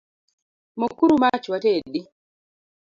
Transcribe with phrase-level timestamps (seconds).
[0.79, 2.01] Mok uru mach watedi